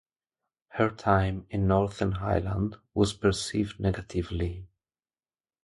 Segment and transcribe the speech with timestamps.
[0.69, 4.65] Her time in Northern Ireland was perceived negatively.